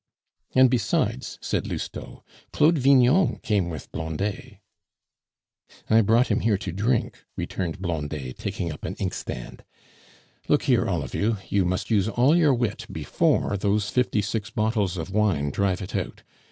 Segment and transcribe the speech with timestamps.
[0.55, 4.57] "And besides," said Lousteau, "Claude Vignon came with Blondet."
[5.91, 9.63] "I brought him here to drink," returned Blondet, taking up an inkstand.
[10.47, 14.49] "Look here, all of you, you must use all your wit before those fifty six
[14.49, 16.23] bottles of wine drive it out.